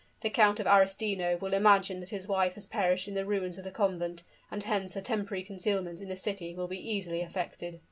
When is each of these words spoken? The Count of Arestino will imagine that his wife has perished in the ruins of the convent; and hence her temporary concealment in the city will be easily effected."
The 0.21 0.31
Count 0.31 0.59
of 0.59 0.65
Arestino 0.65 1.39
will 1.39 1.53
imagine 1.53 1.99
that 1.99 2.09
his 2.09 2.27
wife 2.27 2.55
has 2.55 2.65
perished 2.65 3.07
in 3.07 3.13
the 3.13 3.23
ruins 3.23 3.59
of 3.59 3.63
the 3.63 3.69
convent; 3.69 4.23
and 4.49 4.63
hence 4.63 4.95
her 4.95 5.01
temporary 5.01 5.43
concealment 5.43 5.99
in 5.99 6.09
the 6.09 6.17
city 6.17 6.55
will 6.55 6.67
be 6.67 6.79
easily 6.79 7.21
effected." 7.21 7.79